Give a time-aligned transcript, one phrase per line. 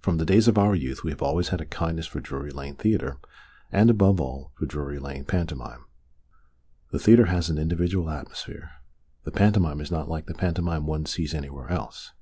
[0.00, 2.76] From the days of our youth we have always had a kindness for Drury Lane
[2.76, 3.18] Theatre,
[3.70, 5.84] and, above all, for Drury Lane pantomime.
[6.92, 8.70] The theatre has an individual atmosphere,
[9.24, 12.12] the pantomime is not like the pantomime one sees anywhere else.